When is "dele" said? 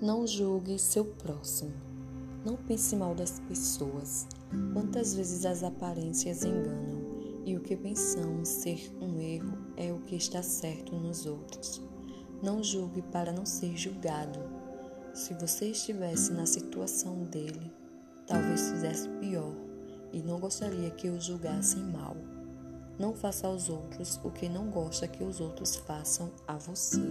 17.24-17.72